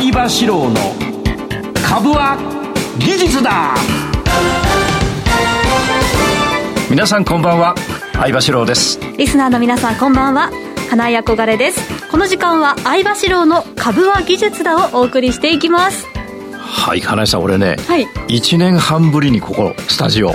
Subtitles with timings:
[0.00, 0.76] 相場志郎の
[1.86, 2.38] 株は
[2.98, 3.74] 技術だ。
[6.90, 7.74] 皆さんこんばんは。
[8.14, 8.98] 相場志郎です。
[9.18, 10.50] リスナーの皆さんこんばんは。
[10.88, 12.08] 金井憧れです。
[12.10, 16.06] この時間は相場志郎の株は技術だをお送りしていきます。
[16.54, 20.30] はい金井さん俺ね、はい、1年半ぶりにここスタジオ。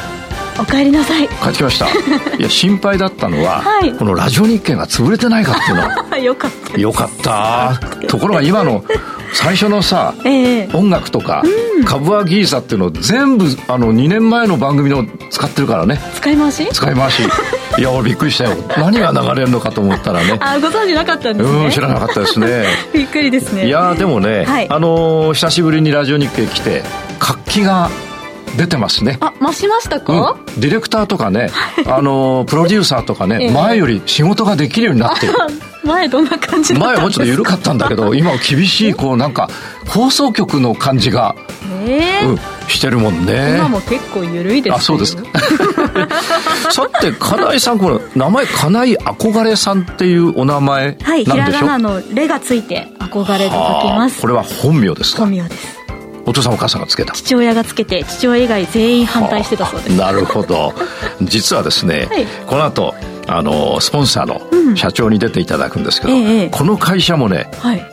[0.59, 1.27] お帰りなさい。
[1.27, 1.87] 帰ってきました。
[2.37, 6.17] いや心配だったのは、はい、このラジオ日経が潰れてないかっていうの。
[6.23, 7.79] よかったよかった。
[8.07, 8.83] ところが今の
[9.35, 11.43] 最初のさ、えー、音楽とか、
[11.77, 15.99] うん、株はギーサっていうのを全部あの2年前の番組の使ってるからね。
[16.15, 16.67] 使い回し？
[16.71, 17.21] 使い回し。
[17.77, 18.55] いや俺びっくりしたよ。
[18.77, 20.37] 何が流れるのかと思ったらね。
[20.41, 21.65] あご存知なかったんですね。
[21.65, 22.65] うん知らなかったですね。
[22.93, 23.67] びっくりですね。
[23.67, 26.83] いやでもね、はい、あのー、久しぶりにラジオ日経来て
[27.19, 27.89] 活気が
[28.55, 29.17] 出てますね。
[29.19, 31.51] あ増しましたか、うん、ディレクターとかね
[31.87, 35.33] あのプロデューサーとかね、えー、前より仕事ができるようになってる
[35.85, 39.49] 前どんな感じだ前はもうちょっと緩かったんだけど 今は厳しいこうなんか
[39.87, 41.35] 放送局の感じが、
[41.87, 43.55] えー、うん、してるもんね。
[43.57, 45.23] 今も結構緩いですあそうですか。
[46.71, 51.11] さて金井さんこの名前金井憧れさんっていうお名前なんでしょ？
[51.11, 54.21] はいひらがなの「レ」がついて憧れと書きます。
[54.21, 55.19] これは本名ですか？
[55.21, 55.75] 本名です。
[56.27, 57.13] お父さんお母さんがつけた。
[57.13, 59.95] 父親がつけて父親以外全員反対してたそうです。
[59.95, 60.73] なるほど。
[61.21, 62.95] 実はですね、はい、この後
[63.27, 67.85] あのスポンサーの社長に出ていただくんですけど、うんえこの会社もね、はい、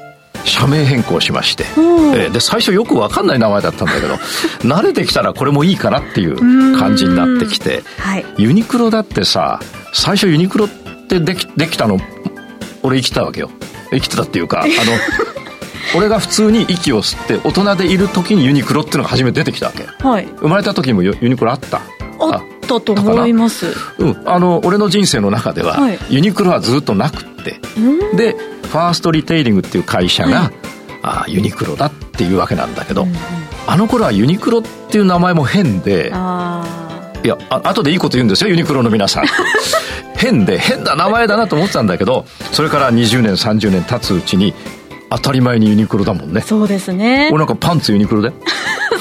[0.45, 4.15] 社名変更しまして、えー、で最初よく分かんない名前だったんだけど
[4.69, 9.61] 慣れてきたらこれもいいかなっていう感じになってきて、はい、ユニクロだってさ
[9.93, 10.69] 最初ユニクロっ
[11.09, 11.99] てできできたの
[12.83, 13.51] 俺生きたわけよ。
[13.91, 14.71] 生きてたっていうか あの
[15.95, 21.79] 俺が普通に息を吸って大人でいる時にユニクロっていうのが初めて出てきたわけ、はい、生まれた時にもユニクロあった。
[21.79, 21.83] あ
[22.77, 23.67] ったと思います。
[23.99, 27.61] うんあの俺の人生の中では、はい、ユニクロはずっとなくって。
[28.17, 28.37] で
[28.73, 30.53] ファーストリテイリングっていう会社が、はい、
[31.03, 33.17] あユニクロだっていうわけなんだけど、うんうん、
[33.67, 39.27] あの頃はユニクロっていう名前も変でいやあ後でいいこと言うんですよユニクロの皆さん。
[40.17, 44.55] 変で変な名前だなと思ってたんだけどそれから20年30年経つうちに
[45.11, 46.41] 当たり前にユニクロだもんね。
[46.41, 47.29] そうですね。
[47.33, 48.33] 俺なんかパンツユニクロで？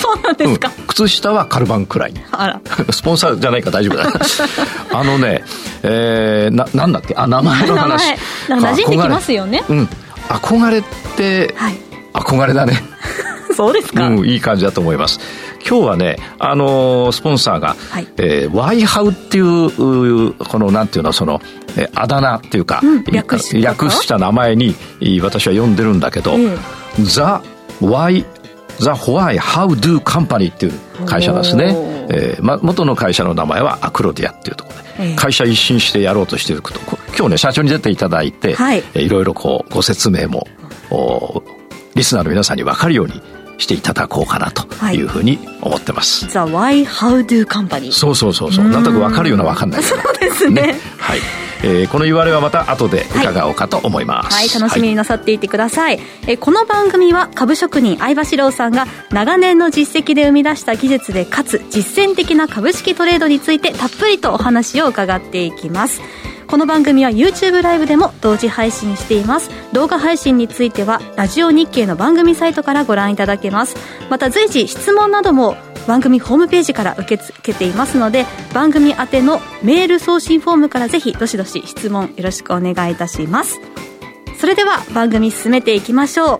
[0.02, 2.14] そうなんですか、うん、靴下はカルバンくらい。
[2.32, 2.62] あら。
[2.92, 4.10] スポンサーじゃないか大丈夫だ。
[4.94, 5.44] あのね
[5.84, 7.14] えー、ななんだっけ？
[7.16, 8.16] あ名前の話。
[8.50, 8.74] 名前。
[8.74, 9.64] 馴染んできますよね。
[9.70, 9.90] うん。
[10.30, 10.84] 憧れっ
[11.16, 11.78] て、はい、
[12.14, 12.84] 憧れだね。
[13.56, 15.20] そうですか、うん、いい感じだと思います。
[15.68, 18.08] 今日はね、あのー、スポンサーが、はい。
[18.18, 21.42] えー、ワイハウっていう、この、なんていうの、その、
[21.78, 24.76] えー、あだ名っていうか、うん、略し略した名前に、
[25.22, 26.38] 私は呼んでるんだけど、
[27.02, 27.42] ザ・
[27.82, 28.26] ワイ、
[28.84, 31.76] ザ・ホワイ・ハウ・ドゥ・カンパニーっていう会社ですね。
[32.14, 36.80] えーま、元の会社の名前はアクロディアっていうところで、会社一新してやろうとしていること、
[37.18, 40.48] 今日ね、社長に出ていただいて、はい、いろいろこう、ご説明も、
[40.90, 41.42] お
[41.96, 43.22] リスナーの皆さんに分かるように
[43.58, 46.28] していただこうかなというふうに思ってます。
[46.28, 47.92] The Why How Do Company。
[47.92, 48.68] そうそうそうそう。
[48.68, 50.62] なんとなく分かるような分かんない そうですね。
[50.62, 51.20] ねはい。
[51.64, 66.02] えー、この URL はまた後で伺おうかと思います、はい、はい、楽しみになさっていてください、はい、えこの番組は株職人相場志郎さんが長年の実績で生み出した技術でかつ実践的な株式トレードについてたっぷりとお話を伺っていきます。
[66.48, 69.50] この番組は YouTube ライブでも同時配信しています。
[69.72, 73.78] 動画配信についてはラジオ日経の番組サイトからご覧いただけます。
[74.10, 75.56] また随時質問なども
[75.88, 83.60] 番組ホームページから受け付けていますので番組宛てのメール送信フォームからぜひどしどし質問よろしくお願いいたします。
[84.40, 86.40] それでは番組進めていきましょう。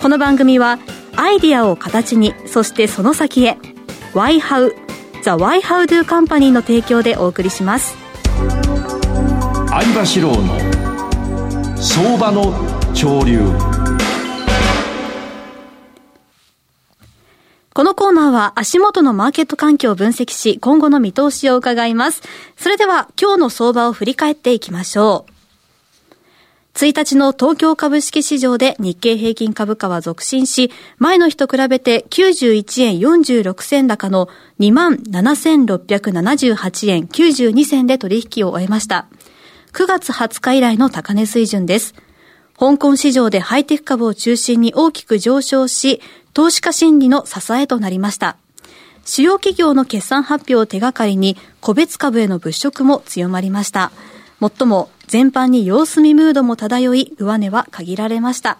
[0.00, 0.78] この番組は
[1.16, 3.58] アイディアを形にそしてその先へ
[4.14, 4.74] YHOW
[5.22, 7.96] The YHOW Do Company の提供でお送りします。
[9.68, 12.52] 相場志郎の相場の
[12.94, 13.71] 潮流。
[17.82, 22.22] このコーナーは足元のマーケット環境を分析し、今後の見通しを伺います。
[22.56, 25.32] それでは今日の相場を振り返っていきましょう。
[26.78, 34.28] 1日の東京株式市場で日経平均株価は続伸し、前の日と比べて91円46銭高の
[34.60, 39.08] 27,678円92銭で取引を終えました。
[39.72, 41.96] 9月20日以来の高値水準です。
[42.62, 46.00] 香港市場でハイテク株を中心に大きく上昇し、
[46.32, 48.36] 投資家心理の支えとなりました。
[49.04, 53.90] 主要企業の決算発表を手がかりに、個別株への物色も強まりました。
[54.38, 58.58] もっとも、全般に様子見ムードも漂い、上値は限られました。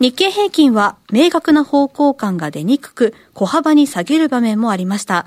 [0.00, 5.24] 日経平均は明確な方向感が出にくく、小幅に下げる場面もありました。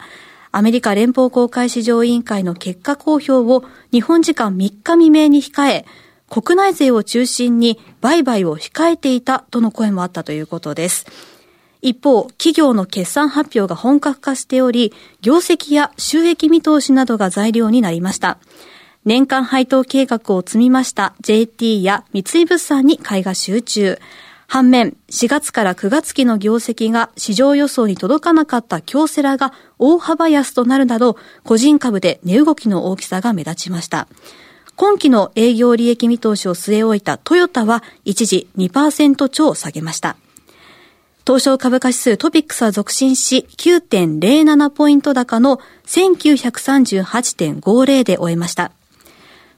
[0.52, 3.64] アメリカ連邦公開市場委員会の結果公表を
[3.94, 5.86] 日本時間3日未明に控え、
[6.30, 11.06] 国内勢を中心に売買を控えていたとの声もあったということです。
[11.82, 18.40] 一方、企業の決算発表が本格化しており、業績や収益見通しなどが材料になりました。
[19.06, 24.00] 年間配当計画を積みました JT や三井物産に買いが集中。
[24.48, 34.08] 反面、4月から9月期の業績が市場予想に届かなかった京セラが大幅安となるなど、個人株で値動きの大きさが目立ちました。
[34.78, 40.18] 今期の営業利益見通しを据え置いたトヨタは一時2%超下げました。
[41.26, 48.72] 東証株価指数トピックスは続伸し9.07ポイント高の1938.50で終えました。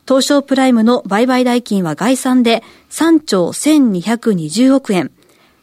[0.07, 5.11] 東証プライムの売買代金は概算で3兆1220億円。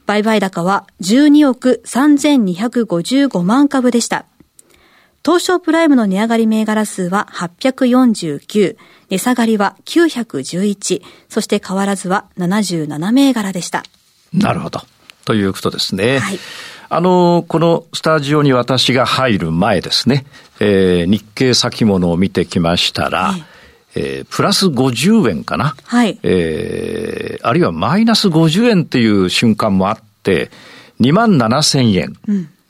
[0.05, 4.26] 売買高は12億3255万株でした。
[5.26, 8.76] 東証プライムの値上がり銘柄数は849、
[9.11, 13.82] 値下がりは911、そして変わらずは77銘柄でした。
[14.32, 14.82] なるほど。
[15.25, 16.20] ということですね。
[16.20, 16.38] はい。
[16.88, 20.26] あの、このスタジオに私が入る前ですね、
[20.61, 23.34] えー、日経先物を見てきましたら、
[23.96, 25.75] ええー、プラス50円かな。
[25.82, 26.20] はい。
[26.22, 30.52] えー、あるいはマイナス50円っていう瞬間もあって、
[31.00, 32.14] 2万7千円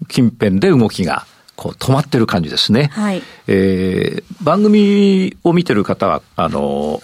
[0.09, 1.27] 近辺で動きが
[1.57, 2.91] こう止まってる感じですね。
[2.93, 3.23] はい。
[3.47, 7.01] えー、番組を見てる方は、あの、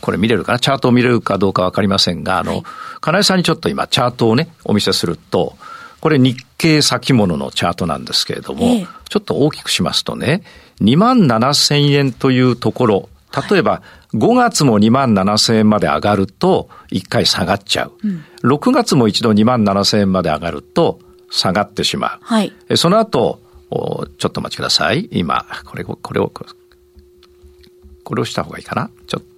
[0.00, 0.58] これ見れるかな？
[0.58, 2.62] チャートを見れるかどうかわかりませんが、あの、はい、
[3.00, 5.56] 金井さんにちょっと今チャートをね、お見せすると、
[6.00, 10.42] これ日経先物のチャートなんですけれども、えー、ちょっと大きくしますとね、
[10.80, 13.08] 2万7千円というところ、
[13.50, 13.82] 例えば、
[14.14, 17.92] 5月も2万7千円まで上がると、1回下がっちゃう。
[18.02, 20.98] うん、6月も一度2万7千円まで上がると、
[21.30, 22.18] 下がってしまう。
[22.22, 22.52] はい。
[22.74, 23.40] その後、
[23.70, 25.08] ちょっとお待ちください。
[25.12, 26.32] 今、これを、これを、
[28.02, 28.90] これをした方がいいかな？
[29.06, 29.30] ちょっと。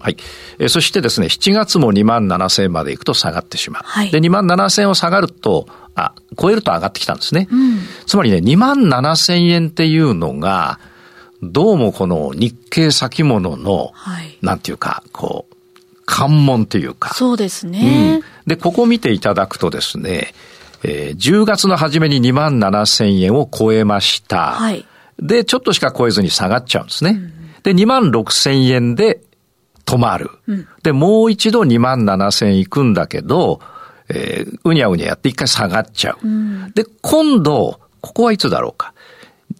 [0.00, 0.16] はい。
[0.58, 3.82] えそしてですね、7月も2万7千円まで行くと下がってしまう。
[3.84, 7.46] はい、で、2万7千円を下がると、あ、超えると上がってきたんですね。
[7.50, 10.80] うん、つまりね、2万7千円っていうのが、
[11.42, 15.56] どうもこの日経先物の、はい、なんていうか、こう、
[16.06, 17.14] 関門というか。
[17.14, 18.48] そうですね、うん。
[18.48, 20.34] で、ここ見ていただくとですね、
[20.84, 24.52] えー、10月の初めに2万7千円を超えました。
[24.52, 24.86] はい。
[25.20, 27.10] で、ちょっとしか超えずに下がっちゃうんですね。
[27.10, 27.32] うん、
[27.62, 29.20] で、2万6千円で
[29.84, 30.30] 止まる。
[30.46, 33.60] うん、で、もう一度2万7千円行くんだけど、
[34.08, 36.26] えー、うにゃうにゃやって一回下がっちゃう。
[36.26, 38.94] うん、で、今度、ここはいつだろうか。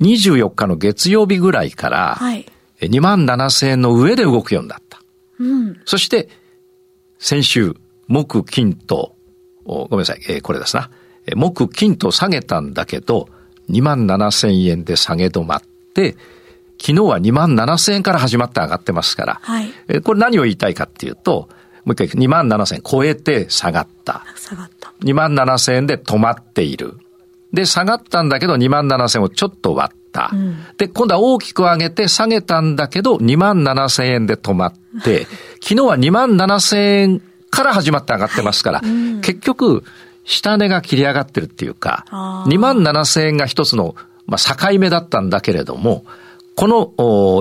[0.00, 2.46] 24日の月曜日ぐらいから、はい、
[2.80, 5.00] 2万7千円の上で動くようになった。
[5.38, 6.28] うん、そして、
[7.18, 7.76] 先週、
[8.08, 9.14] 木、金と、
[9.64, 10.90] ごめんなさい、えー、これですな。
[11.34, 13.28] 木、金と下げたんだけど、
[13.70, 15.62] 2万7千円で下げ止まっ
[15.94, 16.16] て、
[16.80, 21.48] 昨日は2万7千円から始まって上がってますから、はい、えこれ何を言いたいかっていうと、
[21.84, 24.24] もう一回2万7千円超えて下がった。
[24.36, 24.92] 下がった。
[25.04, 26.98] 2万7千円で止まっている。
[27.52, 30.30] で、下がったんだけど2万7千をちょっと割った。
[30.32, 34.74] うん、で、今度は大きく上げて下げたんだけど2万7千円で止まっ
[35.04, 35.26] て、
[35.62, 39.84] 昨日は2万7千円から始まって上がってますから、はいうん、結局、
[40.24, 42.04] 下値が切り上がってるっていうか、
[42.46, 43.94] 2万7千円が一つの、
[44.26, 46.04] まあ、境目だったんだけれども、
[46.54, 46.92] この、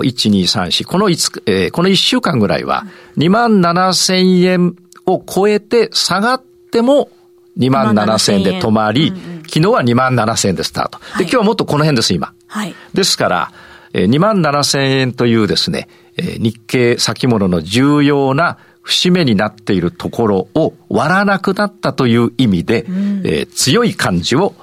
[0.02, 2.86] 1、2、3、4、この5、えー、この1週間ぐらいは、
[3.18, 4.76] 2万7千円
[5.06, 7.10] を超えて下がっても、
[7.58, 10.98] 2万7千円で止まり、うんうん、昨日は2万7千円でスタート。
[11.18, 12.32] で、今日はもっとこの辺です、今。
[12.46, 12.74] はい。
[12.94, 13.52] ですから、
[13.92, 24.54] えー、2万7千円というですね、えー、日経先物の重要な節目になっているところを割らなくなったという意味で、うん、えー、強い感じを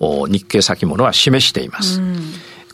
[0.00, 2.00] 日経先物は示しています。
[2.00, 2.16] うん、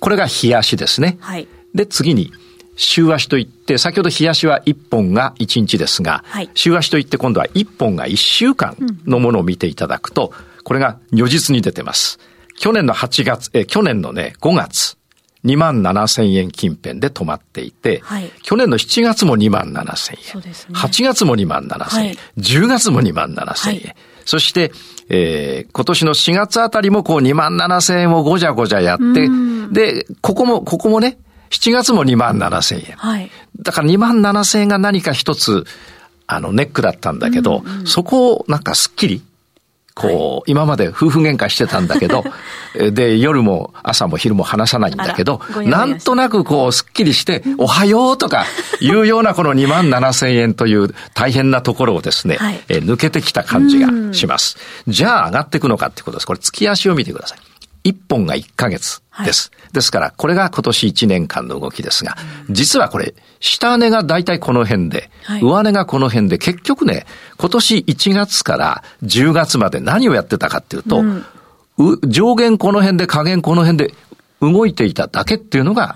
[0.00, 1.18] これが日足ですね。
[1.20, 2.32] はい、で、次に、
[2.76, 10.32] 週足といって、先ほど日足は1本が1日ですが、はい、週足といって今度は1本が1週間のものを見ていただくと、
[10.64, 12.18] これが如実に出てます。
[12.56, 14.96] 去年の8月、え、去年のね、5月、
[15.44, 24.72] 2万7千円近辺で止まっていて、はい、去年の7月も2万7千円、ね、8月も2万7千円、はい、10月も2万7千円、はい、そして、
[25.08, 29.28] えー、今年の4月あたりもこう2万7千円をごじゃごじゃやって、
[29.70, 31.18] で、ここも、ここもね、
[31.50, 32.96] 7月も2万7千円。
[32.96, 35.64] はい、だから2万7千円が何か一つ、
[36.26, 39.22] あの、ネックだったんだけど、うんうん、そこをなんかすっきり
[39.94, 42.24] こう、はい、今まで夫婦喧嘩してたんだけど、
[42.92, 48.44] で、夜も朝も昼も話さないんだけど、なんとなくこう、すっきりして、おはようとか
[48.80, 54.56] いうようなこの2万7千円という大変なところをですね、はい、え抜けてきた感じがします。
[54.88, 56.26] じゃあ上がっていくのかってことです。
[56.26, 57.53] これ月足を見てください。
[57.84, 59.50] 1本が1ヶ月です。
[59.52, 62.16] はい、ですから、これが今年1年間の動きですが、
[62.50, 71.24] 実はこれ、下値が大体この辺で、はい、上値がこの辺で、結局ね、今年1月から10月まで何をやってたかっていうと、うん
[72.06, 73.94] 上限この辺で下限この辺で
[74.40, 75.88] 動いていただけっていうのが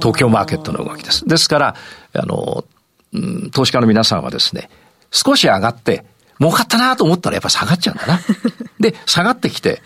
[0.00, 1.26] 東京マーケットの動きです。
[1.26, 1.74] ですから、
[2.12, 2.64] あの、
[3.12, 4.70] うん、投資家の皆さんはですね、
[5.10, 6.04] 少し上がって
[6.38, 8.20] 儲かったなと思ったらやっぱ下がっちゃうんだな。
[8.78, 9.82] で、下がってきて、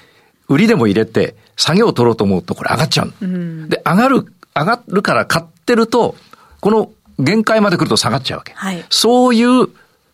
[0.53, 3.13] 売りでも入れて、下げを取ろうと思うとこれ上がっちゃう。
[3.21, 6.15] うん、で、上がる、上がるから買ってると、
[6.61, 8.53] この限界まで来ると下がっちゃうわけ。
[8.55, 9.69] はい、そういう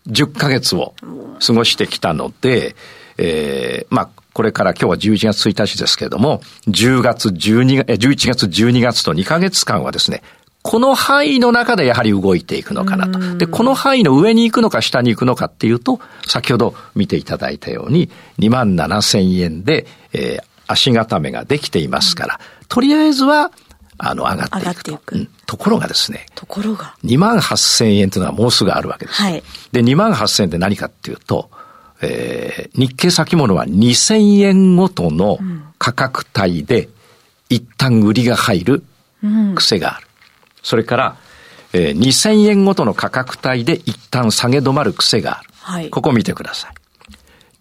[0.09, 0.95] 10ヶ月を
[1.45, 2.75] 過ごしてきたので、
[3.19, 10.23] えー、まあ、これから今日は11月1日ですけれども、10月12月、11月12月と2ヶ月間はですね、
[10.63, 13.39] この範囲の中でやはり動いていくのかなと。
[13.39, 23.53] で、この範囲の上に行くのか下に行くのかっていうと、先ほど見ていただいたように、2万7千円で、えー、足固めができていますから、とりあえずは、
[23.99, 24.91] あの、上がっていくと。
[24.93, 26.27] いくうん、ところがですね。
[26.35, 26.95] ところが。
[27.05, 29.23] 2万8千円というのはもうすぐあるわけです。
[29.23, 29.43] はい。
[29.73, 31.51] で、2万8千円って何かっていうと、
[32.01, 35.39] えー、日経先物は2000円ごとの
[35.79, 36.89] 価格帯で
[37.49, 38.85] 一旦売りが入る
[39.55, 40.08] 癖がある。
[40.69, 41.17] それから、
[41.73, 45.49] えー、2000円ごとの価格帯で一旦下げ止まる癖がある。
[45.63, 46.75] はい、ここ見てください。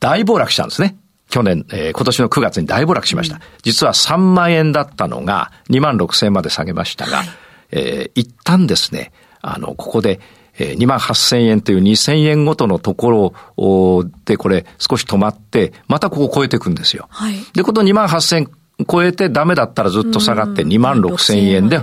[0.01, 0.97] 大暴落したんですね。
[1.29, 3.35] 去年、えー、今年の9月に大暴落しました。
[3.35, 7.27] うん、実は3万円だったのが2万6千円まで下げましたが、はい、
[7.71, 10.19] えー、一旦ですね、あの、ここで、
[10.59, 17.07] えー、2万8000円という2000円ごとのところでこれ少し止まって、またここ超えていくんですよ。
[17.09, 17.35] はい。
[17.53, 18.49] で、この2万8000
[18.85, 21.79] 超えてダメだったらずっと下がって2万6000円で、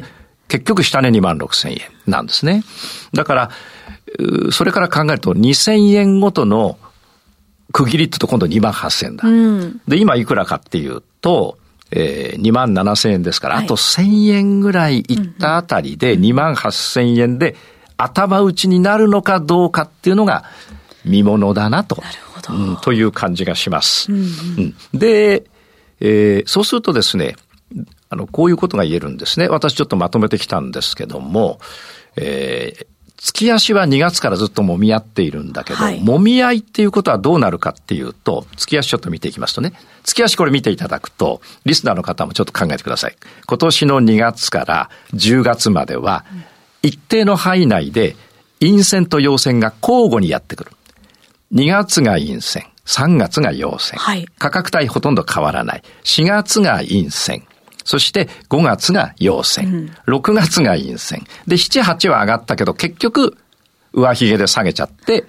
[0.48, 2.62] 結局下値2万6000円なんですね。
[3.12, 3.50] だから、
[4.52, 6.78] それから考えると2000円ごとの
[7.72, 9.28] 区切りってと今度2万8000円だ。
[9.28, 11.58] うん、で、今いくらかっていうと、
[11.90, 17.56] えー、2万7000円ですから、はい、あと1000円ぐらいいったあたりで2万8000円で
[17.96, 20.44] 頭打ちになるのかどうかっていうのが
[21.04, 22.00] 見ものだなと。
[22.00, 22.54] なるほど。
[22.54, 24.12] うん、という感じがします。
[24.12, 25.44] うん、うん、で、
[26.00, 27.36] えー、そうするとですね、
[28.14, 29.48] あの、こういうことが言えるんですね。
[29.48, 31.60] 私ちょっとまとめてきたんですけども、
[32.16, 39.72] えー、月足は2月からずっと揉み合っているんだけど、はい、揉み合いっていうことはどうなるかっていうと、月足ちょっと見ていきますとね、
[40.04, 43.16] 月足これ見ていただくと、リスナーの方もちょっと考えてください。
[43.46, 46.44] 今年の2月から10月までは、うん
[46.84, 48.14] 一定の範囲内で
[48.60, 50.72] 陰線と陽線が交互にやってくる。
[51.54, 53.98] 2月が陰線、3月が陽線。
[53.98, 55.82] はい、価格帯ほとんど変わらない。
[56.04, 57.46] 4月が陰線。
[57.84, 59.92] そして5月が陽線。
[60.06, 61.26] うん、6月が陰線。
[61.46, 63.36] で、7、8は上がったけど結局
[63.92, 65.24] 上髭で下げちゃって、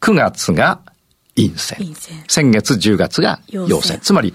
[0.00, 0.80] 9月が
[1.34, 1.78] 陰線。
[1.78, 3.98] 陰線先月10月が陽線。
[4.00, 4.34] つまり、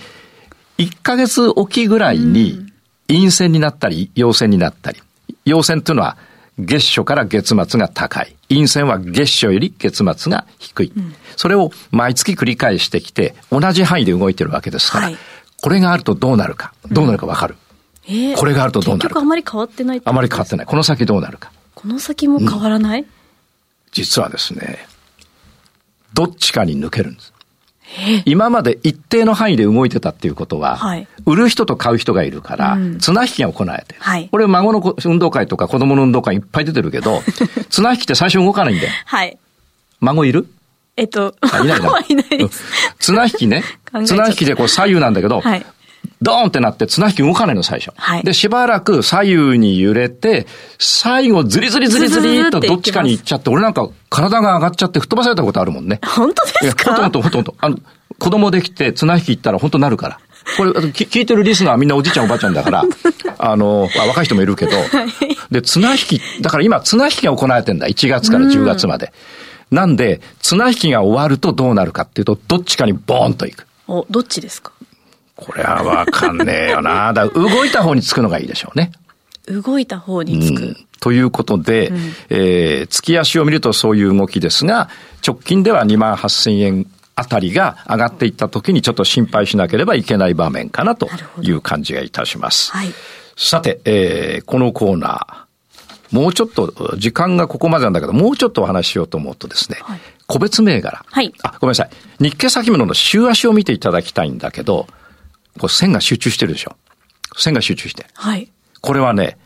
[0.78, 2.66] 1ヶ月おきぐらいに
[3.08, 5.02] 陰線になったり陽線になったり。
[5.46, 6.18] 陽線というのは
[6.60, 8.36] 月初から月末が高い。
[8.50, 10.94] 陰線は月初より月末が低い。
[10.96, 15.18] うん、それを毎月繰り返してきて、同じ範囲で動いてるわけですから、はい、
[15.62, 17.56] これがあるとどうなるか、どうなるかわかる？
[18.10, 19.20] うん、えー、これがあるとどうなるか。
[19.20, 20.66] あまり変わってないあまり変わってない。
[20.66, 21.52] この先どうなるか。
[21.76, 23.08] この先も変わらない、うん、
[23.92, 24.86] 実はですね、
[26.14, 27.34] どっちかに抜けるんです。
[28.26, 34.00] 今まで一定の範囲で動いてたっていうことは、はい、売る人と買う人がいるから、うん、綱引きが行われてる。
[34.00, 37.22] はい、これ孫の運動会とか子供の運動会いっぱい出てるけど、
[37.70, 38.92] 綱引きって最初動かないんだよ。
[39.06, 39.38] はい。
[40.00, 40.48] 孫いる？
[40.96, 42.00] えっと、いないな。
[42.08, 42.64] いないです。
[43.00, 43.64] 綱引きね。
[44.06, 45.66] 綱引きでこう左右なんだけど、はい、
[46.22, 47.92] ドーンってなって綱引き動かないの最初。
[47.96, 50.48] はい、で、しばらく左右に揺れて、
[50.80, 56.00] 最後ズリズリズリズリっとどっちかに行っちゃって、俺なんか体が上がっちゃって吹っ飛ばされたことあるもんね。
[56.04, 56.96] 本当ですか？
[56.96, 57.56] ほんとほんとほんと。
[57.60, 57.78] あの、
[58.20, 60.20] 子供できて綱引き行ったら本当なるから。
[60.58, 62.84] これ、聞いてるリスナーはみんなおじいちゃんおばあちゃんだから、
[63.38, 64.72] あの、若い人もいるけど、
[65.52, 67.88] で、綱引き、だから今綱引きが行われてんだ。
[67.88, 69.14] 1月から10月まで。
[69.70, 73.68] なんで、綱引きが終わるとどうなるかっていうと、どっちかにボーンといく。
[73.88, 74.72] お、どっちですか？
[75.36, 77.14] これはわかんねえよな。
[77.14, 78.92] だ動いた方につくのがいいでしょうね。
[79.48, 80.64] 動いた方につく。
[80.64, 81.98] うん、ということで、うん、
[82.30, 84.90] えー、月足を見るとそういう動きですが、
[85.26, 91.10] 直近では2万8000円あたりが上がっていった時にちょっと心配しなければいけない場面かなと
[91.42, 92.72] いう感じがいたします。
[92.72, 92.94] はい、
[93.36, 100.00] さて、えー、このコーナー、もうちょっと、時間がここまでなんだけど、もうちょっとお話ししようと思うとですね、はい、
[100.32, 101.04] 個別銘柄。
[101.06, 101.34] はい。
[101.44, 101.90] あ、ごめんなさい。
[102.24, 104.88] 日経先物の週足を見ていただきたいんだけど、
[105.60, 106.78] こう線が集中してるでしょ。
[107.36, 108.06] 線が集中して。
[108.14, 108.50] はい。
[108.80, 109.38] これはね、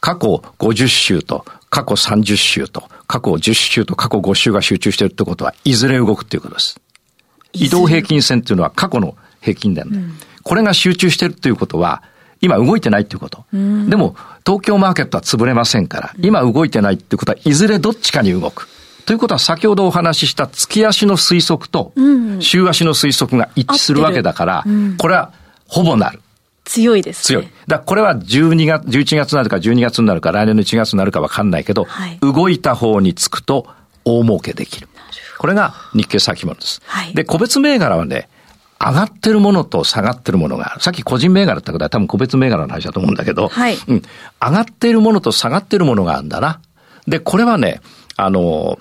[0.00, 6.80] 過去50週と過去30週と過去10週と過去5週が集中してるってことは、いずれ動くっていうことです。
[7.52, 9.98] 移動平均線っていうのは過去の平均だよね。
[9.98, 12.02] うん、これが集中してるっていうことは、
[12.40, 13.44] 今動いてないっていうこと。
[13.52, 18.68] でも、東京マーケットは潰れませんから、今動いてないっていうことは、いずれどっちかに動く。
[19.08, 21.94] ということは、先ほどお話しした月足の推測と、
[22.40, 24.64] 週足の推測が一致するわけだから、
[24.98, 25.32] これは
[25.66, 26.20] ほぼなる。
[26.66, 27.48] 強いです、ね、強い。
[27.66, 33.66] だこれは12月、11月になるか12月になるか来年の1月になるかわかんないけど、はい、動いた方につくと
[34.04, 34.88] 大儲けできる。
[35.38, 36.82] これが日経先物です。
[36.84, 38.28] はい、で、個別銘柄はね、
[38.78, 40.82] 上がってるものと下がってるものがある。
[40.82, 44.02] さっき個人銘柄ってことは多分個別銘柄の話だと思うんだけど、はい、うん。
[44.38, 46.60] 上がっているものと下がってるものがあるんだな。
[47.06, 47.80] で、これはね、
[48.16, 48.78] あの、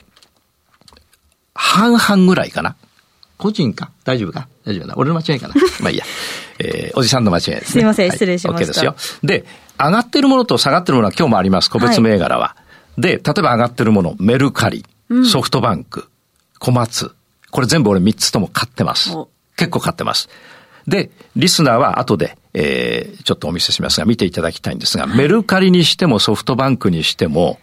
[1.58, 2.76] 半々ぐらいかな。
[3.38, 3.92] 個人か？
[4.04, 4.48] 大丈夫か？
[4.66, 4.94] 大丈夫だ。
[4.98, 5.54] 俺の間違いかな？
[5.82, 6.06] まあいいや。
[6.60, 7.66] えー、おじさんの間違いですね。
[7.68, 8.64] すいません、失礼しました。
[8.64, 8.96] OK ですよ。
[9.24, 9.46] で、
[9.78, 11.70] 上がってるものと下がってるものは今日もあります。
[11.70, 12.42] 個別銘柄は。
[12.42, 12.56] は
[12.98, 14.86] い、で、例えば上がってるもの、メルカリ、
[15.30, 16.10] ソフトバンク、
[16.60, 17.12] 小松。
[17.52, 19.16] これ全部俺3つとも買ってます。
[19.56, 20.30] 結構買ってます。
[20.88, 27.60] で、リスナーは後で、えー、ちょっとお見せしますが、見ていただきたいんですが、はい、メルカリにしてもソフトバンクにしても、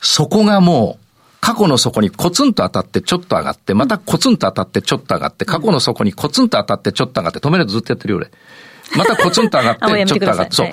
[0.00, 1.04] そこがもう、
[1.40, 8.30] 過去の底にコツンと当たってちょっと上がって、またコツンと当たってちょっと上がって、過去の底にコツンと当たってちょっと上がって、止めるとずっとやってるよ俺。
[8.96, 10.68] またコツンと上がって、ちょっと上がって、そう。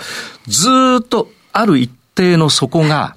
[0.48, 0.70] ず
[1.02, 3.16] っとある一定の底が、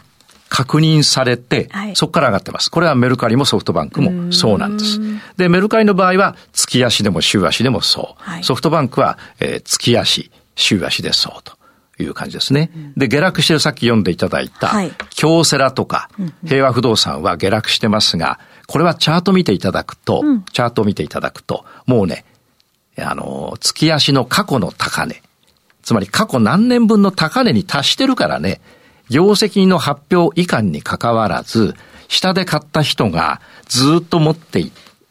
[0.48, 2.70] 確認されて、はい、そこから上がってます。
[2.70, 4.98] これはメルカリもソフトバンクもそうなんです。
[5.36, 8.22] で、メルカリの場合は月足でも週足でもそう。
[8.22, 11.57] はい、ソフトバンクは、えー、月足、週足でそうと。
[12.02, 12.70] いう感じですね。
[12.96, 14.72] で、下落してるさっき読んでいただいた、
[15.10, 16.08] 京セラとか、
[16.46, 22.24] 平和不動産は下落してますが、これはチャート見ていただくと、うん、チャートを見ていただくと、もうね、
[22.98, 25.22] あの、月足の過去の高値、
[25.82, 28.60] つまり過去何年分の高値に達してるからね、
[29.08, 31.74] 業績の発表以下に関わらず、
[32.08, 34.62] 下で買った人がずっと持って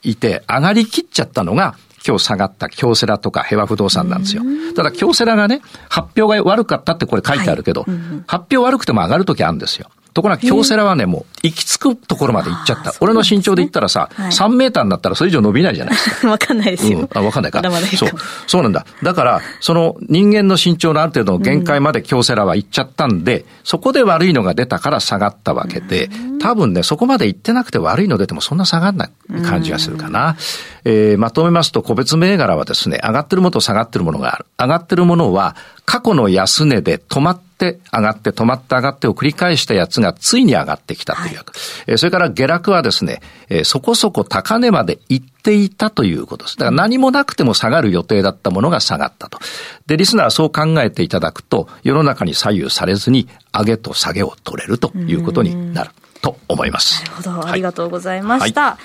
[0.04, 1.76] いて、上がりきっちゃったのが、
[2.08, 4.44] 今日下がった京セラとか平和不動産なんですよ。
[4.76, 7.98] ただ京セラがね、発表が悪かったってこれ書いてあるけど、はい
[8.28, 9.90] 発表悪くても上がるときあるんですよ。
[10.18, 12.92] ところが京セラはね、もう行き着くところまで行っちゃった。
[13.02, 16.30] 俺の身長で言ったらさ、はい、3メーターになったらそれ以上伸びないじゃないですか。
[16.34, 17.02] わかんないですよ。
[17.02, 17.60] うん、あ、わかんないか。
[17.60, 18.10] まだまだそう。
[18.48, 18.88] そうなんだ。
[19.04, 26.10] だから、その人間の身長のある程度の限界まで京セラは行っちゃったんで、うん、そこで悪いのが出たから下がったわけで、
[26.42, 30.36] 多分ね、そこまで行ってなくて悪いの出てもそんな下がんない感じがするかな。
[30.84, 34.48] えー、まとめますと、個別銘柄はですね、上がってるものと下がってるものがある。
[34.58, 43.22] 上がってるものは、過去の安値で止まって上がって止まって上がってを繰り返したやつがついに上がってきたという、はい、それから下落はですね、
[43.64, 46.58] そこそこ高値まで行っていたということです。
[46.58, 49.40] だから何もなくても下がる予定だったものが下がったと。
[49.88, 55.92] で、リスナーはそう考えていただくと、世の中に左右されずに上げと下げを取れるということになる
[56.22, 57.04] と思います。
[57.04, 57.48] なるほど。
[57.48, 58.62] ありがとうございました。
[58.62, 58.78] は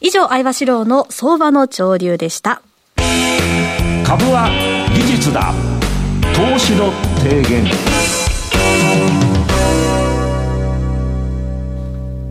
[0.00, 2.62] い、以上、相場志郎の相場の潮流でした。
[4.04, 4.48] 株は
[4.94, 5.52] 技術だ。
[6.34, 6.90] 投資の
[7.22, 7.64] 提言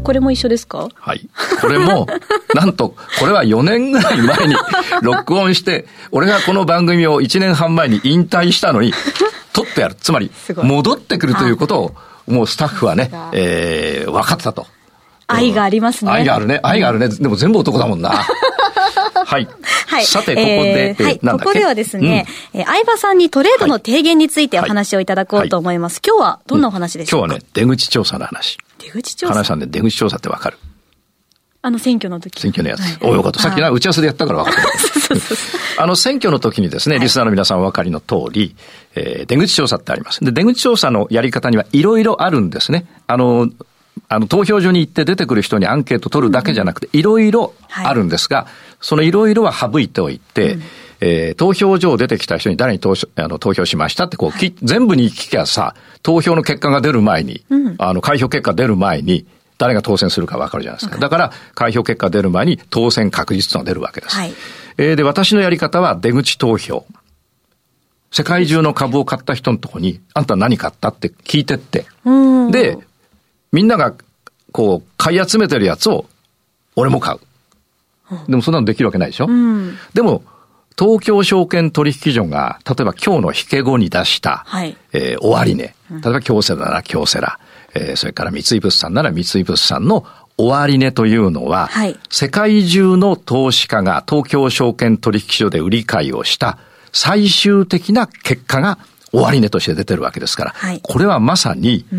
[0.03, 0.89] これも一緒ですか？
[0.95, 1.29] はい。
[1.61, 2.07] これも、
[2.55, 4.55] なんと、これは4年ぐらい前に
[5.03, 8.93] 録音して、俺がこの番組を1年半前に引退したのに、
[9.53, 9.95] 取ってやる。
[9.95, 10.31] つまり、
[10.63, 11.95] 戻ってくるということを、
[12.27, 14.65] もうスタッフはね、えー、分かったと。
[15.27, 16.11] 愛がありますね。
[16.11, 16.59] 愛があるね。
[16.63, 17.07] 愛があるね。
[17.07, 18.25] でも全部男だもんな。
[19.31, 19.47] はい。
[19.87, 20.05] はい。
[20.05, 21.19] さて、ここで、えー、はい。
[21.19, 25.95] ここではですね、うん、えー、相葉さんにトレードの提言についてお話をいただこうと思います。
[25.95, 28.57] はい、今日はどんなお話でしょうか、うん、今日はね、出口調査の話。
[28.77, 29.33] 出口調査？
[29.33, 30.57] 話さんで出口調査ってわかる？
[31.61, 32.41] あの選挙の時。
[32.41, 32.81] 選挙のやつ。
[32.81, 33.39] はい、およかった。
[33.39, 34.63] さっきな、打ち合わせでやったから分かっ
[35.77, 35.83] た。
[35.83, 38.55] あの選挙の時にですね、リスナーの皆さんお分かりの通り、
[38.95, 40.25] えー、出口調査ってあります。
[40.25, 42.85] で、出口調査のやり方にはいろいろあるんですね。
[43.07, 43.47] あの、
[44.07, 48.47] あの、投票所に行って出てくる人にアンケート取るだけじゃなくて、いろいろあるんですが、
[48.81, 50.61] そのいろいろは省いておいて、うん、
[51.01, 59.25] えー、投票所を出てきた人に誰に投あの投票しましたってこう、はい、全部に聞きゃさ、投票の結果が出る前に、うん、あの、開票結果出る前に、
[59.57, 60.99] 誰が当選するか分かるじゃないですか。
[60.99, 64.15] だから、開票結果出る前に当選確実とが出るわけです。
[64.15, 64.33] はい、
[64.77, 66.85] えー、で、私のやり方は出口投票。
[68.11, 71.85] 世界中の株を買った人のとこに、あんた何買ったって聞いてって。
[72.51, 72.77] で、
[73.51, 73.93] みんなが、
[74.51, 76.05] こう、買い集めてるやつを、
[76.75, 77.19] 俺も買う。
[78.27, 80.23] でもそんなのできるわけないでしょ、うん、でも、
[80.77, 87.39] 東京証券取引所が、例えば今日の引け後に出した、はい、えー、終値、例えば京セラなら京セラ、
[87.73, 90.05] えー、それから三井物産なら三井物産の
[90.37, 96.57] 終値というのは、はい、世界中の投資家が東京証券取引所で売り買いをした
[96.91, 98.79] 最終的な結果が
[99.13, 101.95] 終値として出てるわけですから、はい、これはまさに、え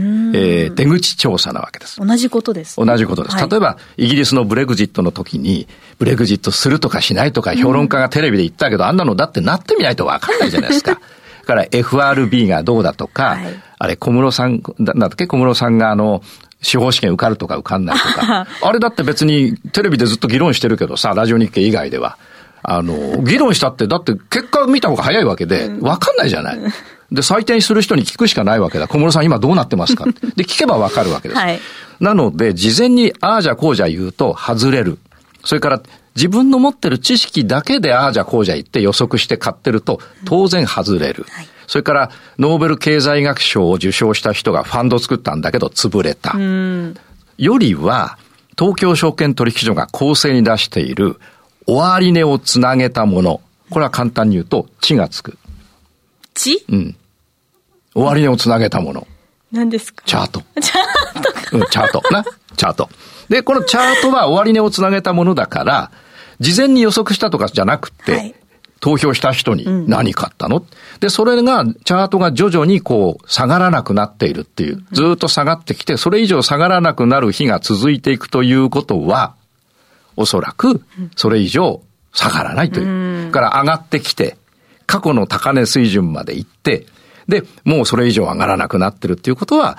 [0.71, 2.01] ー、出口調査なわけです。
[2.01, 3.37] 同じことです、ね、同じことです。
[3.37, 11.01] 例えば、イギリスのブレグジットの時に、ブレグジットするとかしないとか評論家がテレビで言ったけど、あんなのだってなってみないとわかんないじゃないですか。
[11.45, 16.23] から FRB がどうだとか、はい、あれ小室さん、なんだっけ小室さんがあの、
[16.63, 18.47] 司法試験受かるとか受かんないとか。
[18.63, 22.17] あれだって別にテレビでずっと議論してるけどさ、ラジオ日経以外では。
[22.65, 26.61] あの、議論したって、だって結果見た方が早いわけで、わかんないじゃない。
[27.13, 28.89] で、採点する人に聞くしかないわけだ。
[28.89, 30.05] 小室さん今どうなってますか
[30.37, 31.41] で、聞けばわかるわけです。
[31.41, 31.61] はい、
[32.01, 34.99] なので、事前にああじゃこうじゃ言うと外れる。
[35.45, 35.83] それから
[36.15, 41.27] 自分の持ってる知識だけでああじゃこうじゃ言って予測して買ってると当然外れる。
[41.31, 46.37] はいそれからノーベル経済学賞を受賞した人がファンド作ったんだけど潰れた。
[47.39, 48.19] よりは
[48.59, 51.17] 東京証券取引所が公正に出している
[51.67, 53.41] 終値をつなげたもの。
[53.71, 55.39] これは簡単に言うと、地がつく。
[56.35, 56.63] 地？
[56.69, 56.97] うん。
[57.95, 59.07] 終値をつなげたもの。
[59.51, 60.03] 何ですか？
[60.07, 60.43] チャート。
[60.61, 62.03] チャートうん、チャート。
[62.11, 62.25] な？
[62.57, 62.89] チャート。
[63.29, 65.91] で、このチャートは終値をつなげたものだから、
[66.41, 68.35] 事前に予測したとかじゃなくて、はい、
[68.81, 70.65] 投票した人に何買ったの、うん、
[71.01, 79.35] で、それが、チャートが徐々にこう、下がらなくなっているっていう、ずっと下がってきて、それ以上下がらなくなる日が続いていくということは、
[80.17, 80.83] おそらく、
[81.17, 81.81] それ以上
[82.13, 82.87] 下がらないという。
[82.87, 84.37] うん、から上がってきて、
[84.87, 86.87] 過去の高値水準まで行って、
[87.29, 89.79] で、もうそれ以上上がらなくなってるっていうことは、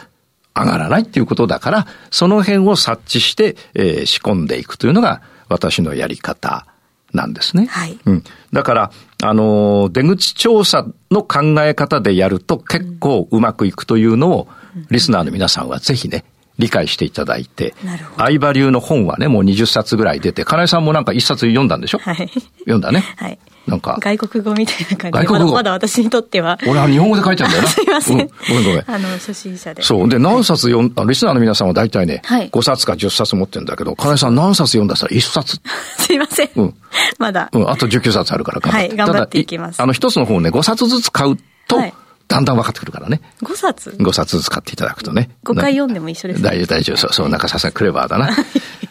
[0.56, 6.68] 上がらないっていうことだから、その辺を察知して、えー、仕込んでいくというのが私のやり方
[7.12, 7.66] なんですね。
[7.66, 7.98] はい。
[8.06, 8.24] うん。
[8.52, 8.92] だから、
[9.24, 14.48] あの、出口調査の考え方でやると結構うまくいくというのを、
[14.92, 16.24] リスナーの皆さんはぜひね、
[16.60, 17.74] 理解していただいて、
[18.18, 21.98] 相場流の本はね、もう20冊ぐらい出て、金井さんもなんか1冊読んだんでしょ？
[21.98, 22.30] はい。
[22.60, 23.04] 読んだね。
[23.18, 23.40] はい。
[23.68, 23.98] なんか。
[24.02, 26.58] 外国語みたいな感じ外国語まだ私にとっては。
[26.68, 27.70] 俺は日本語で書いてあるんだよな。
[27.72, 28.20] すいません。
[28.20, 28.84] うん、ごめんごめん。
[28.88, 29.82] あの、初心者で。
[29.82, 30.10] そう。
[30.10, 35.62] で、何冊読ん、リスナーの皆さんは大体ね、はい、5冊か10冊持ってるんだけど、金井さん何冊読んだら1冊。
[35.98, 36.50] すいません。
[36.56, 36.74] うん。
[37.18, 37.50] まだ。
[37.54, 38.88] うん、あと19冊あるから頑張って。
[38.88, 39.82] はい、頑張っていきます。
[39.82, 41.94] あの、一つの本ね、5冊ずつ買うと、はい
[42.28, 43.22] だんだん分かってくるからね。
[43.42, 45.30] 5冊 ?5 冊ずつ買っていただくとね。
[45.44, 46.98] 5回読んでも一緒です大丈夫、大丈夫。
[46.98, 48.30] そう、そう、なんかさすがクレバーだな。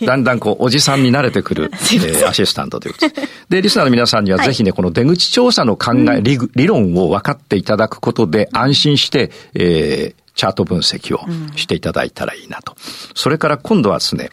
[0.06, 3.28] だんだんこう、おじさんに慣れてくる、 えー、アシスタントということで。
[3.48, 11.20] で、リスナーの皆さんにはぜひね、はい、この出口調査の考え、理理論を分かっていただくことで安心して、えー、チャート分析を
[11.56, 12.76] していただいたらいいなと。
[13.14, 14.30] それから今度はですね、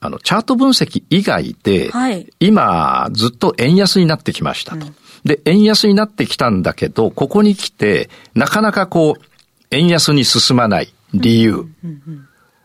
[0.00, 4.86] あの、チャート分析以外で、はい、今、ずっと円安になってきましたと。
[4.86, 9.22] うんで、円安になってきたんだけど、ここに来て、なかなかこう、
[9.70, 11.66] 円安に進まない理由。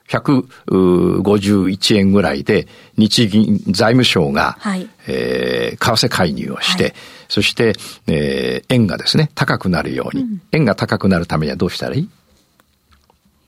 [0.09, 6.93] 151円ぐらいで日銀財務省が、はい、えー、為替介入をして、はい、
[7.27, 7.73] そして、
[8.07, 12.09] えー、円がですね、高くなるように、うん、円が高くなるためにはどうしたらいい？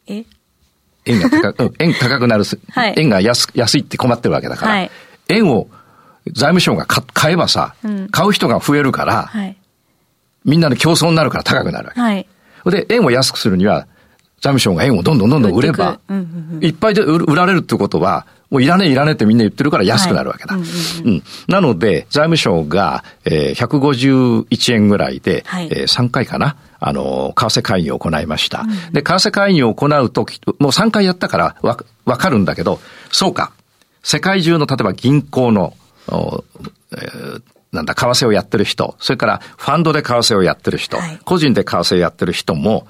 [0.07, 0.25] え？
[1.05, 4.89] 円が高く、うん、円高くなる、はい、円が安安いって困ってるわけだから、
[5.29, 5.69] 円を
[6.27, 9.57] 財務省が買えばさ、うん、買う人が増えるから、はい、
[10.45, 11.99] みんなで競争になるから高くなるわけ。
[11.99, 12.27] はい、
[12.65, 13.87] で、円を安くするには、
[14.41, 15.99] 財務省が円をどんどんどんどん売れば、
[16.61, 20.55] いっぱいで売られるってことは、もういらねえいらねえってみんな言ってるから安くなるわけだ。
[20.55, 20.63] はい、
[21.03, 26.55] うん、なので、財務省が、えー、151円ぐらいで、はい、えー、3回かな。
[26.79, 28.61] あの、為替介入を行いました。
[28.61, 32.79] うん、で、為替介入を行うとき、もう3回やったからわ、わかるんだけど、
[33.11, 33.51] そうか。
[34.01, 35.73] 世界中の例えば銀行の
[36.91, 37.41] えー、
[37.71, 42.87] なんだ、為替をやってる人、それからファンドで為替をやってる人、はい、個人で為替をやってる人も、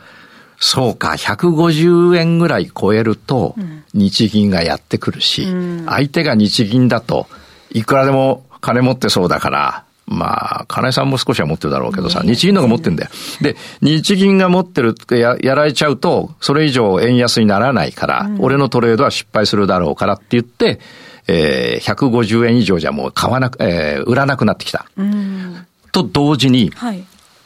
[0.60, 3.56] そうか、150円ぐらい超えると、
[3.94, 7.28] 日銀がやってくるし、うん、相手が日銀だと、
[7.72, 13.12] いくらでも金持ってそうだから、まあ、金井さんも少しは持ってるだろうけどさ、日銀のが持ってんだよ。
[13.42, 20.80] で、日銀が持ってるや、やられちゃうと、それ以上円安にならないから、うん、俺のトレードは失敗するだろうからって言って、
[21.32, 24.88] えー、150円以上じゃもう買わなく、えー、売らなくなってきた。
[25.92, 27.04] と同時に、はい、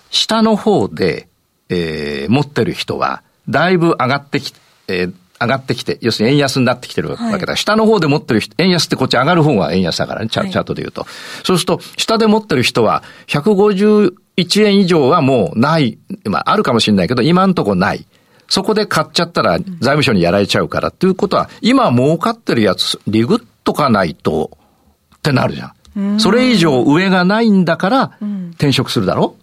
[0.09, 1.27] 下の方で、
[1.67, 4.53] えー、持ってる人は、だいぶ上がってき、
[4.87, 7.51] えー、上がってきて、要するに円安になってきてるわけだ。
[7.51, 11.05] はい、下の方で持ってる人、円安ってこっち上がる方が円安だからね、チャ,、ートで言うと。
[11.43, 18.05] そうすると、下で持ってる人は、151円以上はもうない、まああるかもしれないけど、今んとこない。
[18.47, 24.51] そこで買っちゃったら財務省にやられちゃうからっていうことは、今儲かってるやつ、リグっとかないと、
[25.15, 26.19] ってなるじゃん。
[26.19, 28.11] それ以上上がないんだから、
[28.53, 29.35] 転職するだろ？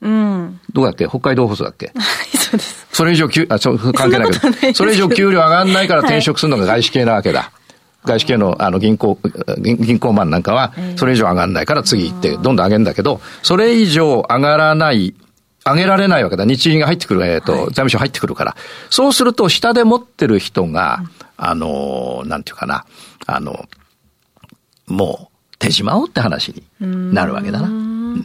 [0.00, 0.60] うん。
[0.72, 1.92] どうだっけ北海道放送だっけ？
[2.34, 2.86] そうです。
[2.92, 7.52] それ以上給、あ、そう、関係ないけど、それ以上給料上がんないから転職するのが外資系なわけだ。
[8.04, 9.18] 外資系のあの銀行、
[9.58, 15.14] 銀行マンなんかは、それ以上上がんないから次行ってどんどん上げるんだけど、それ以上上がらない、
[15.64, 16.44] 上げられないわけだ。
[16.44, 18.56] 日銀が入ってくる、えっ、ー、と、はい、財務省入ってくるから。
[18.90, 21.02] そうすると、下で持ってる人が、
[21.38, 22.84] あの、なんていうかな、
[23.26, 23.66] あの、
[24.86, 27.68] もう、手締まおうって話になるわけだな。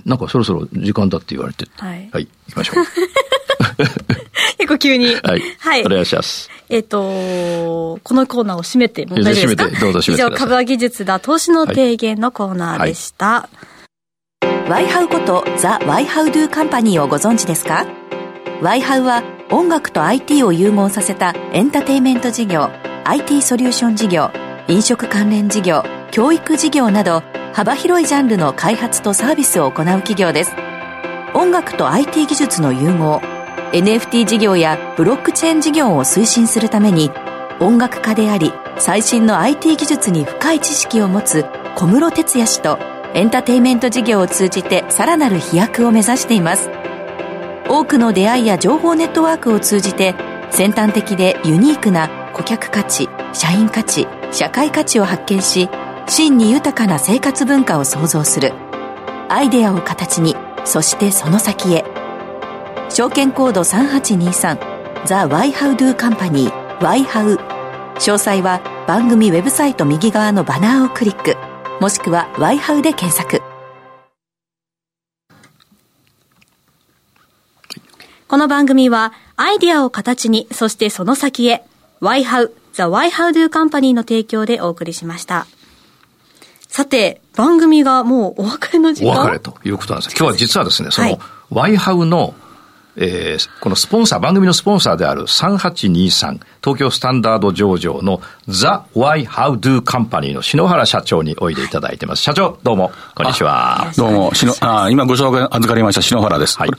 [0.06, 1.66] なんかそろそろ時間だって言われて。
[1.78, 2.10] はい。
[2.12, 2.86] はい、行きましょう。
[4.58, 5.16] 結構急に。
[5.16, 5.42] はい。
[5.60, 5.86] はい。
[5.86, 6.50] お願いします。
[6.70, 13.50] えっ、ー、と、このコーナーを締めても大丈夫ですかどうぞ締めて以上、株は技術だ、投資の提言のコーナーでした。
[14.70, 17.86] ワイハウことザ・ワイハウドゥカンパニーをご存知ですか？
[18.62, 22.70] ワイハウは音楽と IT を融合させたエンターテイメント事業、
[23.06, 24.32] IT ソリューション事業、
[24.70, 30.54] 飲食関連事業、教育事業など幅広いジャンルの開発とサービスを行う企業です。
[31.34, 33.20] 音楽と IT 技術の融合
[33.74, 37.12] NFT 事業やブロックチェーン事業を推進するために
[37.60, 41.44] 音楽家であり最新の IT 技術に深い知識を持つ
[41.76, 42.78] 小室哲哉氏と
[43.16, 46.70] エンターテインメント事業を通じてさらなる飛躍を目指しています。
[47.68, 50.16] 多くの出会いや情報ネットワークを通じて
[50.52, 55.70] 先端的でユニークな顧客価値社員価値社会価値を発見し
[56.08, 58.52] 真に豊かな生活文化を創造する。
[59.30, 61.86] アイデアを形にそしてその先へ。
[62.90, 67.36] 証券コード3823ザ・ワイハウドゥカンパニーワイハウ。
[67.96, 71.38] 詳細は番組ウェブサイト右側のバナーをクリック
[71.80, 73.42] もしくはワイハウで検索。
[78.28, 81.64] この番組はアイデアを形にそしてその先へ。
[82.00, 85.46] ワイハウザ・ワイハウドゥカンパニーの提供でお送りしました。
[86.68, 89.12] さて、番組がもうお別れの時間？
[89.12, 90.16] お別れということなんです。
[90.18, 91.20] 今日は実はですね、その、
[91.52, 92.34] ワイハウの、
[92.96, 102.24] えー、このスポンサー、番組のスポンサーである3823東京スタンダード上場のザ・ワイハウドゥカンパニーの篠原社長においでいただいてます。
[102.24, 103.92] 社長、どうも、こんにちは。
[103.96, 106.58] どうも、しの、あ今ご紹介預かりました篠原です。
[106.58, 106.70] はい。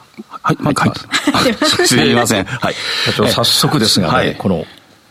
[0.42, 1.54] はい、はい、はい。
[1.86, 2.44] すいません。
[2.44, 2.74] はい。
[3.06, 4.64] 社長、早速ですがね、はい、この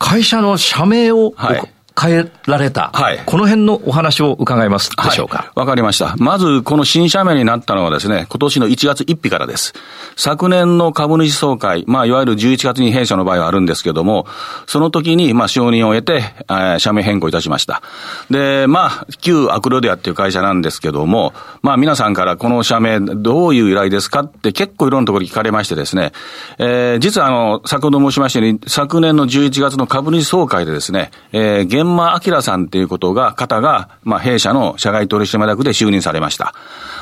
[0.03, 1.73] 会社の社名を、はい。
[1.99, 5.51] 変えられた、はい、この辺のお話を伺いますでしょうか。
[5.55, 6.15] わ、はい、かりました。
[6.17, 9.73] まず、この新社名になったのはですね、今年の1月1日からです。
[10.15, 14.25] 昨年の株主総会、まあ、いわゆる11月に弊社の場合はあるんですけども、
[14.65, 17.81] その時に、まあ、承認を得て、えー、社名変更いたしました。
[18.29, 26.11] で、まあ、旧アクロデアっていう会社なんですけども、まあ、皆さんからこの社名、どういう依頼ですかって結構いろんなところ聞かれましてですね、
[26.57, 36.53] えー、実はあの、先ほど申しましたように、昨年の11月の株主総会でですね、えー、天満明さんっていうことが、方が、まあ、弊社の社外取締役で就任されました。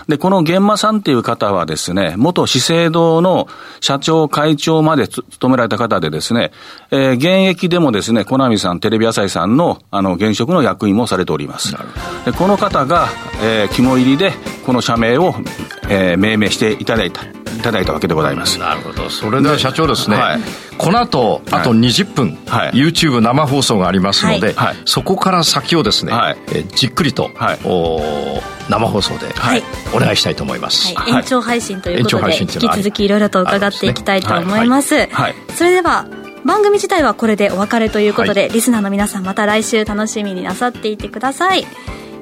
[0.07, 3.47] で、この現間さんっていう方はですね、元資生堂の
[3.79, 6.51] 社長会長まで務められた方でですね、
[6.91, 11.75] えー、現役でもですね、コナミさん、テレビ朝日さんの、あの、現職の役員もされております。
[12.25, 13.07] で、この方が、
[13.43, 14.33] えー、肝入りで、
[14.65, 15.35] この社名を、
[15.89, 17.23] えー、命名していただいた。
[17.61, 18.57] いただいたわけでございます。
[18.57, 19.09] なるほど。
[19.09, 20.39] それでは社長ですね、はい、
[20.77, 28.01] この後あと20分、はい、YouTube 生放送がありますので、はい、そこから先をですね、はい、えじっくりと、はい、お
[28.71, 35.35] 生放送で、はい、お願いしたいと思います、はい、延長配信ということで、引き続きいろいろと伺っていきたいと思います、ね、はい。
[35.55, 36.07] それでは
[36.45, 41.67] 番組自体はこれでお別れということで、リスナーの皆さんまた来週楽しみになさっていてください。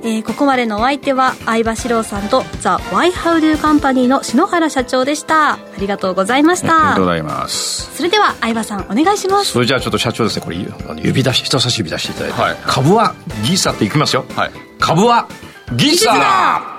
[0.02, 5.54] えー、ここまでのお相手は相葉史郎さんとザ・ワイハウドゥカンパニーの篠原社長でした。
[5.54, 6.76] ありがとうございました。
[6.76, 7.96] ありがとうございます。
[7.96, 9.52] それでは相葉さんお願いします。
[9.52, 10.46] それじゃあちょっと社長ですね。
[10.46, 10.58] これ
[11.02, 15.28] 指出し人差し指出していただいて、はい、株はギーサっていきますよ、はい、株は
[15.76, 16.79] ギーサ